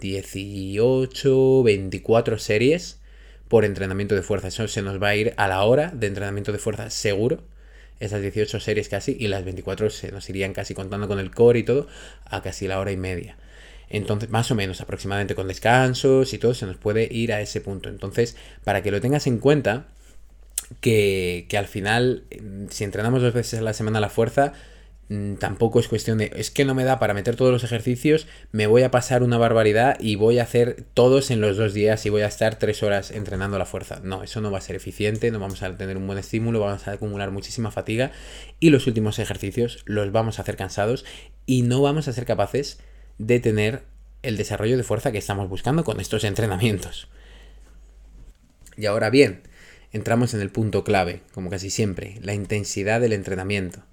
[0.00, 3.00] 18, mm, 24 series
[3.46, 4.48] por entrenamiento de fuerza.
[4.48, 7.44] Eso se nos va a ir a la hora de entrenamiento de fuerza seguro.
[8.00, 11.60] Esas 18 series casi y las 24 se nos irían casi contando con el core
[11.60, 11.86] y todo
[12.24, 13.36] a casi la hora y media.
[13.92, 17.60] Entonces, más o menos, aproximadamente con descansos y todo, se nos puede ir a ese
[17.60, 17.90] punto.
[17.90, 19.86] Entonces, para que lo tengas en cuenta,
[20.80, 24.54] que, al final, mm, si entrenamos dos veces a la semana la fuerza,
[25.10, 28.26] mm, tampoco es cuestión de, es que no me da para meter todos los ejercicios,
[28.50, 32.06] me voy a pasar una barbaridad y voy a hacer todos en los dos días
[32.06, 34.00] y voy a estar tres horas entrenando la fuerza.
[34.02, 36.88] No, eso no va a ser eficiente, no vamos a tener un buen estímulo, vamos
[36.88, 38.12] a acumular muchísima fatiga
[38.58, 41.04] y los últimos ejercicios los vamos a hacer cansados
[41.44, 42.78] y no vamos a ser capaces
[43.18, 43.82] de tener
[44.22, 47.08] el desarrollo de fuerza que estamos buscando con estos entrenamientos.
[48.76, 49.42] Y ahora bien,
[49.92, 53.84] entramos en el punto clave, como casi siempre, la intensidad del entrenamiento.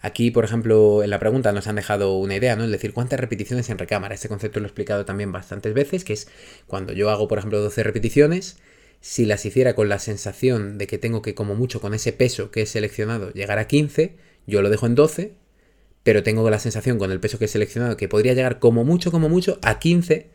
[0.00, 2.64] Aquí, por ejemplo, en la pregunta nos han dejado una idea, ¿no?
[2.64, 4.14] Es decir, cuántas repeticiones en recámara.
[4.14, 6.28] Este concepto lo he explicado también bastantes veces, que es
[6.66, 8.58] cuando yo hago, por ejemplo, 12 repeticiones,
[9.00, 12.50] si las hiciera con la sensación de que tengo que, como mucho, con ese peso
[12.50, 15.32] que he seleccionado, llegar a 15, yo lo dejo en 12
[16.04, 19.10] pero tengo la sensación con el peso que he seleccionado que podría llegar como mucho,
[19.10, 20.30] como mucho a 15,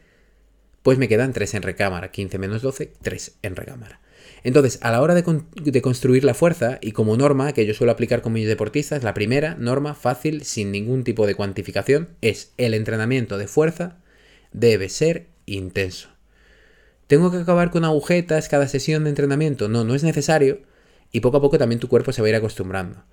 [0.84, 2.12] pues me quedan 3 en recámara.
[2.12, 4.02] 15 menos 12, 3 en recámara.
[4.44, 8.22] Entonces, a la hora de, construir la fuerza, y como norma que yo suelo aplicar
[8.22, 13.38] con mis deportistas, la primera norma fácil, sin ningún tipo de cuantificación, es el entrenamiento
[13.38, 13.98] de fuerza
[14.52, 16.10] debe ser intenso.
[17.08, 19.68] ¿Tengo que acabar con agujetas cada sesión de entrenamiento?
[19.68, 20.62] No, no es necesario,
[21.12, 23.04] y poco a poco también tu cuerpo se va a ir acostumbrando.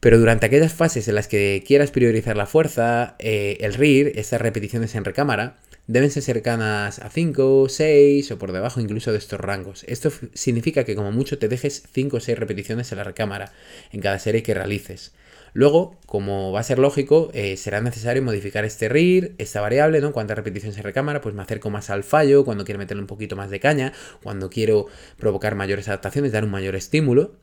[0.00, 4.40] Pero durante aquellas fases en las que quieras priorizar la fuerza, eh, el RIR, estas
[4.40, 9.40] repeticiones en recámara, deben ser cercanas a 5, 6 o por debajo incluso de estos
[9.40, 9.84] rangos.
[9.88, 13.52] Esto significa que como mucho te dejes 5 o 6 repeticiones en la recámara
[13.92, 15.12] en cada serie que realices.
[15.52, 20.10] Luego, como va a ser lógico, eh, será necesario modificar este RIR, esta variable, ¿no?
[20.10, 23.36] Cuántas repeticiones en recámara, pues me acerco más al fallo, cuando quiero meterle un poquito
[23.36, 27.36] más de caña, cuando quiero provocar mayores adaptaciones, dar un mayor estímulo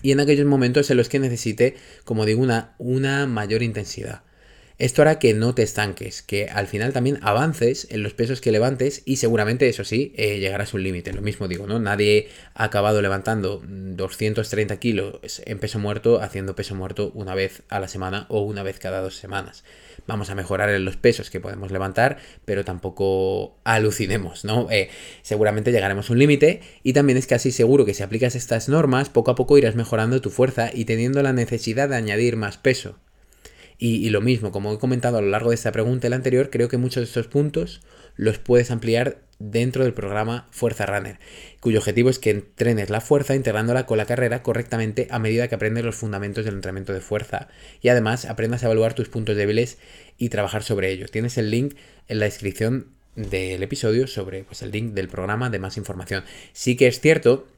[0.00, 4.22] y en aquellos momentos en los que necesite, como digo, una, una mayor intensidad.
[4.82, 8.50] Esto hará que no te estanques, que al final también avances en los pesos que
[8.50, 11.12] levantes y seguramente, eso sí, eh, llegarás a un límite.
[11.12, 11.78] Lo mismo digo, ¿no?
[11.78, 17.78] Nadie ha acabado levantando 230 kilos en peso muerto haciendo peso muerto una vez a
[17.78, 19.62] la semana o una vez cada dos semanas
[20.08, 24.68] vamos a mejorar en los pesos que podemos levantar, pero tampoco alucinemos, ¿no?
[24.68, 24.90] Eh,
[25.22, 29.10] seguramente llegaremos a un límite y también es casi seguro que si aplicas estas normas,
[29.10, 32.98] poco a poco irás mejorando tu fuerza y teniendo la necesidad de añadir más peso.
[33.84, 36.50] Y, lo mismo, como he comentado a lo largo de esta pregunta y la anterior,
[36.50, 37.80] creo que muchos de estos puntos
[38.14, 41.18] los puedes ampliar dentro del programa Fuerza Runner,
[41.58, 45.56] cuyo objetivo es que entrenes la fuerza integrándola con la carrera correctamente a medida que
[45.56, 47.48] aprendes los fundamentos del entrenamiento de fuerza
[47.80, 49.78] y además aprendas a evaluar tus puntos débiles
[50.16, 51.10] y trabajar sobre ellos.
[51.10, 51.74] Tienes el link
[52.06, 56.22] en la descripción del episodio sobre pues, el link del programa de más información.
[56.52, 57.48] Sí que es cierto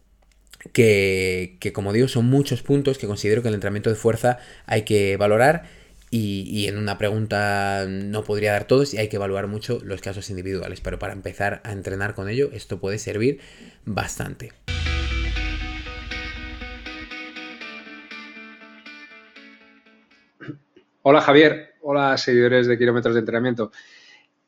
[0.72, 4.84] que, que, como digo, son muchos puntos que considero que el entrenamiento de fuerza hay
[4.84, 9.80] que valorar y, en una pregunta no podría dar todos y hay que evaluar mucho
[9.82, 13.40] los casos individuales, pero para empezar a entrenar con ello esto puede servir
[13.84, 14.52] bastante.
[21.02, 23.72] Hola Javier, hola seguidores de kilómetros de entrenamiento.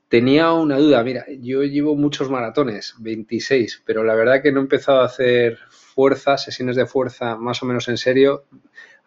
[0.09, 4.63] Tenía una duda, mira, yo llevo muchos maratones, 26, pero la verdad que no he
[4.63, 8.45] empezado a hacer fuerza, sesiones de fuerza más o menos en serio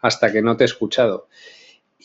[0.02, 1.30] hasta que no te he escuchado.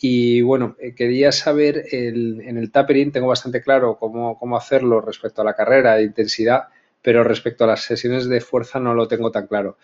[0.07, 5.45] Y bueno, eh, quería saber, en el tapering tengo bastante claro cómo, hacerlo respecto a
[5.45, 6.65] la carrera de intensidad,
[7.01, 9.79] pero respecto a las sesiones de fuerza no lo tengo tan claro.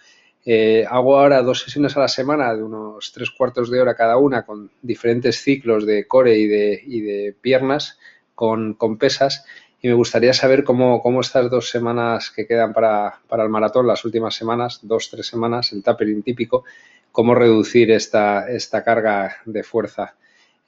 [0.45, 4.17] Eh, hago ahora dos sesiones a la semana de unos tres cuartos de hora cada
[4.17, 7.97] una con diferentes ciclos de core y de, y de piernas
[8.35, 9.43] con, con, pesas
[9.81, 13.87] y me gustaría saber cómo, cómo estas dos semanas que quedan para, para, el maratón,
[13.87, 16.63] las últimas semanas, dos, tres semanas, el tapering típico,
[17.11, 20.15] cómo reducir esta, esta carga de fuerza.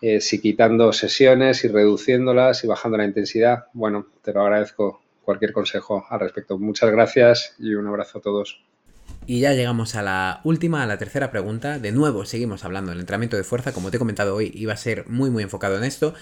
[0.01, 5.53] Eh, si quitando sesiones y reduciéndolas y bajando la intensidad, bueno, te lo agradezco cualquier
[5.53, 6.60] consejo al respecto.
[6.60, 8.62] Muchas gracias y un abrazo a todos.
[9.25, 11.79] Y ya llegamos a la última, a la tercera pregunta.
[11.79, 13.71] De nuevo, seguimos hablando del entrenamiento de fuerza.
[13.71, 16.13] Como te he comentado hoy, iba a ser muy, muy enfocado en esto.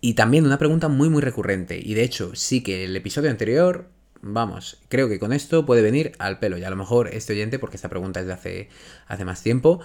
[0.00, 1.78] Y también una pregunta muy, muy recurrente.
[1.78, 3.90] Y de hecho, sí que el episodio anterior,
[4.22, 6.56] vamos, creo que con esto puede venir al pelo.
[6.56, 8.68] Y a lo mejor este oyente, porque esta pregunta es de hace,
[9.06, 9.80] hace más tiempo,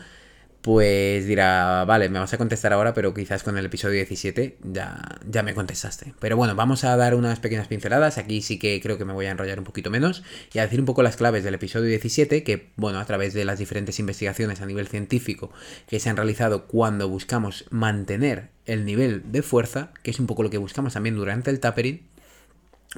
[0.61, 4.99] pues dirá, vale, me vas a contestar ahora, pero quizás con el episodio 17 ya,
[5.25, 6.13] ya me contestaste.
[6.19, 8.17] Pero bueno, vamos a dar unas pequeñas pinceladas.
[8.17, 10.23] Aquí sí que creo que me voy a enrollar un poquito menos
[10.53, 13.45] y a decir un poco las claves del episodio 17, que bueno, a través de
[13.45, 15.51] las diferentes investigaciones a nivel científico
[15.87, 20.43] que se han realizado cuando buscamos mantener el nivel de fuerza, que es un poco
[20.43, 22.01] lo que buscamos también durante el tapering,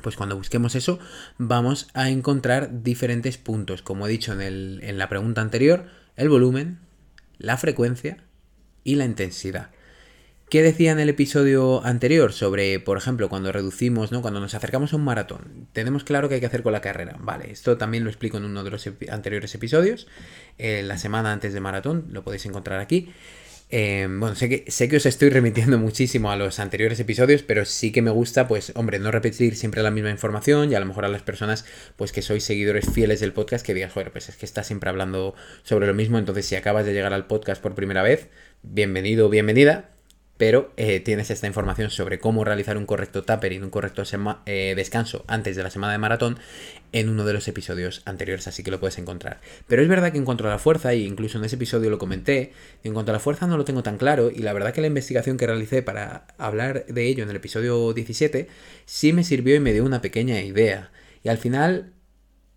[0.02, 0.99] pues cuando busquemos eso
[1.38, 3.82] vamos a encontrar diferentes puntos.
[3.82, 6.80] Como he dicho en, el, en la pregunta anterior, el volumen,
[7.38, 8.23] la frecuencia
[8.84, 9.71] y la intensidad.
[10.49, 14.23] ¿Qué decía en el episodio anterior sobre, por ejemplo, cuando reducimos, ¿no?
[14.23, 17.17] Cuando nos acercamos a un maratón, tenemos claro qué hay que hacer con la carrera.
[17.19, 20.08] Vale, esto también lo explico en uno de los anteriores episodios,
[20.58, 23.13] eh, la semana antes de maratón, lo podéis encontrar aquí.
[23.71, 27.65] Eh, bueno, sé que, sé que os estoy remitiendo muchísimo a los anteriores episodios, pero
[27.65, 30.88] sí que me gusta, pues, hombre, no repetir siempre la misma información y a lo
[30.88, 34.27] mejor a las personas, pues, que sois seguidores fieles del podcast, que digas, joder, pues
[34.29, 37.62] es que está siempre hablando sobre lo mismo, entonces si acabas de llegar al podcast
[37.62, 38.29] por primera vez,
[38.63, 39.91] bienvenido o bienvenida,
[40.39, 44.04] pero eh, tienes esta información sobre cómo realizar un correcto tapering, un correcto
[44.45, 46.39] eh, descanso antes de la semana de maratón
[46.93, 49.41] en uno de los episodios anteriores, así que lo puedes encontrar.
[49.67, 51.97] Pero es verdad que en cuanto a la fuerza, y incluso en ese episodio lo
[51.97, 52.54] comenté,
[52.86, 54.88] en cuanto a la fuerza no lo tengo tan claro, y la verdad que la
[54.88, 58.47] investigación que realicé para hablar de ello en el episodio 17
[58.86, 60.89] sí me sirvió y me dio una pequeña idea.
[61.21, 61.91] Y al final,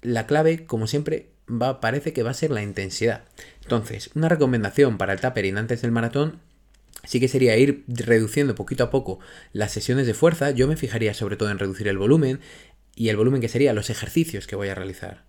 [0.02, 3.24] la clave, como siempre, va, parece que va a ser la intensidad.
[3.62, 6.38] Entonces, una recomendación para el tapering antes del maratón
[7.04, 9.18] sí que sería ir reduciendo poquito a poco
[9.52, 10.50] las sesiones de fuerza.
[10.50, 12.40] Yo me fijaría sobre todo en reducir el volumen
[12.94, 15.24] y el volumen que sería los ejercicios que voy a realizar.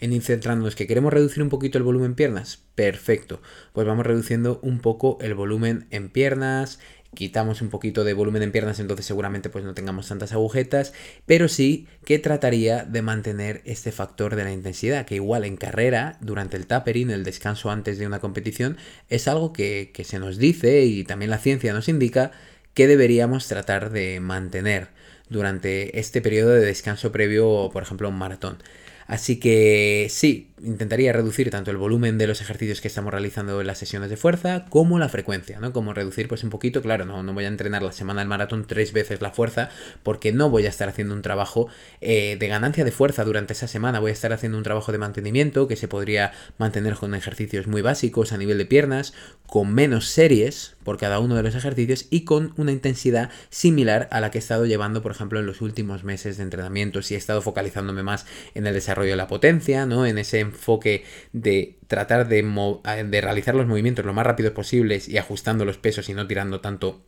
[0.00, 3.40] En ir centrándonos que queremos reducir un poquito el volumen en piernas, perfecto.
[3.72, 6.80] Pues vamos reduciendo un poco el volumen en piernas,
[7.14, 10.92] quitamos un poquito de volumen en piernas, entonces seguramente pues no tengamos tantas agujetas,
[11.26, 16.18] pero sí que trataría de mantener este factor de la intensidad, que igual en carrera,
[16.20, 18.76] durante el tapering, el descanso antes de una competición,
[19.08, 22.32] es algo que, que se nos dice y también la ciencia nos indica
[22.74, 24.88] que deberíamos tratar de mantener
[25.28, 28.58] durante este periodo de descanso previo, por ejemplo, un maratón.
[29.06, 33.66] Así que sí, intentaría reducir tanto el volumen de los ejercicios que estamos realizando en
[33.66, 35.72] las sesiones de fuerza como la frecuencia, ¿no?
[35.72, 38.64] Como reducir pues un poquito, claro, no, no voy a entrenar la semana del maratón
[38.66, 39.68] tres veces la fuerza
[40.02, 41.68] porque no voy a estar haciendo un trabajo
[42.00, 44.98] eh, de ganancia de fuerza durante esa semana, voy a estar haciendo un trabajo de
[44.98, 49.12] mantenimiento que se podría mantener con ejercicios muy básicos a nivel de piernas,
[49.46, 54.20] con menos series por cada uno de los ejercicios y con una intensidad similar a
[54.20, 57.18] la que he estado llevando, por ejemplo, en los últimos meses de entrenamiento, si he
[57.18, 60.06] estado focalizándome más en el desarrollo de la potencia, ¿no?
[60.06, 65.18] En ese enfoque de tratar de, de realizar los movimientos lo más rápidos posibles y
[65.18, 67.02] ajustando los pesos y no tirando tanto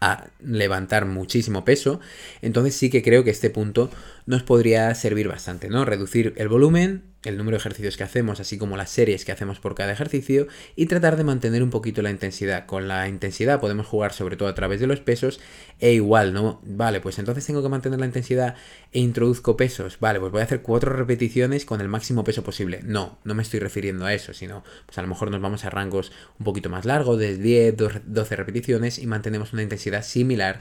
[0.00, 2.00] a levantar muchísimo peso,
[2.42, 3.90] entonces sí que creo que este punto
[4.26, 5.84] nos podría servir bastante, ¿no?
[5.84, 9.60] Reducir el volumen, el número de ejercicios que hacemos, así como las series que hacemos
[9.60, 12.66] por cada ejercicio, y tratar de mantener un poquito la intensidad.
[12.66, 15.40] Con la intensidad podemos jugar sobre todo a través de los pesos,
[15.78, 16.60] e igual, ¿no?
[16.64, 18.54] Vale, pues entonces tengo que mantener la intensidad
[18.92, 19.98] e introduzco pesos.
[20.00, 22.80] Vale, pues voy a hacer cuatro repeticiones con el máximo peso posible.
[22.84, 25.70] No, no me estoy refiriendo a eso, sino pues a lo mejor nos vamos a
[25.70, 27.74] rangos un poquito más largos, de 10,
[28.06, 30.60] 12 repeticiones, y mantenemos una intensidad similar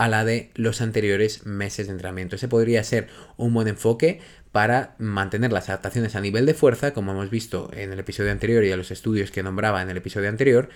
[0.00, 2.36] a la de los anteriores meses de entrenamiento.
[2.36, 7.12] Ese podría ser un buen enfoque para mantener las adaptaciones a nivel de fuerza, como
[7.12, 10.30] hemos visto en el episodio anterior y a los estudios que nombraba en el episodio
[10.30, 10.70] anterior,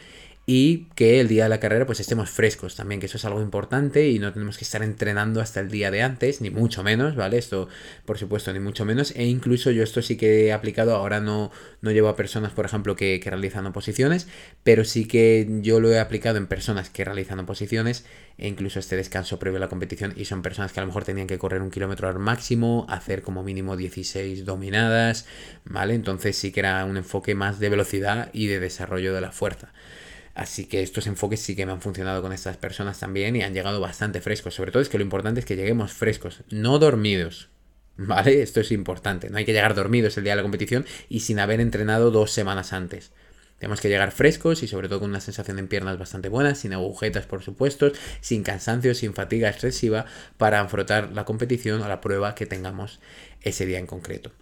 [0.46, 3.40] y que el día de la carrera pues estemos frescos también, que eso es algo
[3.40, 7.16] importante y no tenemos que estar entrenando hasta el día de antes, ni mucho menos,
[7.16, 7.38] ¿vale?
[7.38, 7.68] Esto,
[8.04, 11.50] por supuesto, ni mucho menos, e incluso yo esto sí que he aplicado, ahora no,
[11.80, 14.28] no llevo a personas, por ejemplo, que, que realizan oposiciones,
[14.62, 18.04] pero sí que yo lo he aplicado en personas que realizan oposiciones
[18.36, 21.04] e incluso este descanso previo a la competición y son personas que a lo mejor
[21.04, 25.26] tenían que correr un kilómetro al máximo, hacer como mínimo 16 dominadas,
[25.64, 25.94] ¿vale?
[25.94, 29.72] Entonces sí que era un enfoque más de velocidad y de desarrollo de la fuerza.
[30.34, 33.54] Así que estos enfoques sí que me han funcionado con estas personas también y han
[33.54, 34.54] llegado bastante frescos.
[34.54, 37.50] Sobre todo es que lo importante es que lleguemos frescos, no dormidos.
[37.96, 38.42] ¿vale?
[38.42, 41.38] Esto es importante, no hay que llegar dormidos el día de la competición y sin
[41.38, 43.12] haber entrenado dos semanas antes.
[43.58, 46.72] Tenemos que llegar frescos y sobre todo con una sensación en piernas bastante buena, sin
[46.72, 50.06] agujetas por supuesto, sin cansancio, sin fatiga excesiva
[50.36, 53.00] para afrontar la competición o la prueba que tengamos
[53.42, 54.32] ese día en concreto.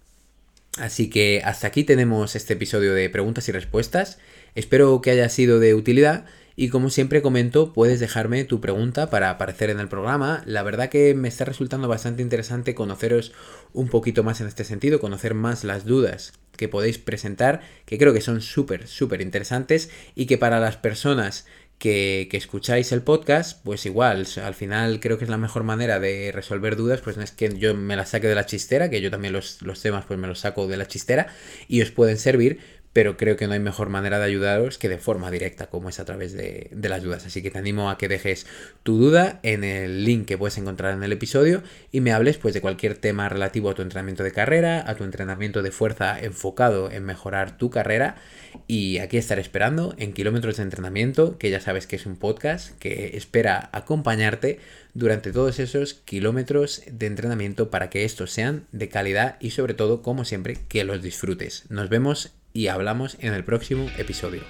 [0.77, 4.17] Así que hasta aquí tenemos este episodio de preguntas y respuestas.
[4.55, 6.25] Espero que haya sido de utilidad
[6.55, 10.43] y como siempre comento, puedes dejarme tu pregunta para aparecer en el programa.
[10.45, 13.33] La verdad que me está resultando bastante interesante conoceros
[13.73, 18.13] un poquito más en este sentido, conocer más las dudas que podéis presentar, que creo
[18.13, 21.47] que son súper, súper interesantes y que para las personas
[21.79, 26.31] que, escucháis el podcast, pues igual, al final creo que es la mejor manera de
[26.31, 29.11] resolver dudas, pues no es que yo me las saque de la chistera, que yo
[29.11, 31.27] también los, los temas pues me los saco de la chistera
[31.67, 32.59] y os pueden servir,
[32.93, 35.99] pero creo que no hay mejor manera de ayudaros que de forma directa, como es
[35.99, 37.25] a través de, las dudas.
[37.25, 38.45] Así que te animo a que dejes
[38.83, 42.53] tu duda en el link que puedes encontrar en el episodio y me hables pues
[42.53, 46.91] de cualquier tema relativo a tu entrenamiento de carrera, a tu entrenamiento de fuerza enfocado
[46.91, 48.15] en mejorar tu carrera.
[48.67, 52.77] Y aquí estaré esperando en Kilómetros de Entrenamiento, que ya sabes que es un podcast
[52.77, 54.59] que espera acompañarte
[54.93, 60.03] durante todos esos kilómetros de entrenamiento para que estos sean de calidad y sobre todo,
[60.03, 61.65] como siempre, que los disfrutes.
[61.69, 64.41] Nos vemos y hablamos en el próximo episodio.